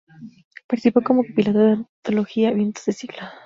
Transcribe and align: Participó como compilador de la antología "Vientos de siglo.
Participó 0.65 1.03
como 1.03 1.23
compilador 1.23 1.61
de 1.67 1.71
la 1.75 1.85
antología 1.99 2.49
"Vientos 2.53 2.85
de 2.85 2.93
siglo. 2.93 3.19